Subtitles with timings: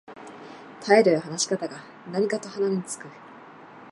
[0.83, 1.79] 態度や話し方が
[2.11, 3.07] 何かと鼻につく